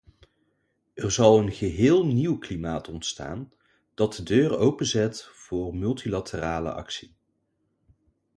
Er 0.93 1.11
zal 1.11 1.39
een 1.39 1.51
geheel 1.51 2.05
nieuw 2.05 2.37
klimaat 2.37 2.87
ontstaan 2.89 3.51
dat 3.93 4.15
de 4.15 4.23
deur 4.23 4.57
openzet 4.57 5.23
voor 5.23 5.75
multilaterale 5.75 6.71
actie. 6.73 7.15